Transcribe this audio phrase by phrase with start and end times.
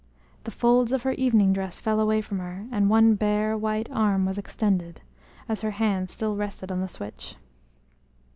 [0.45, 4.25] The folds of her evening dress fell away from her, and one bare, white arm
[4.25, 5.01] was extended,
[5.47, 7.35] as her hand still rested on the switch.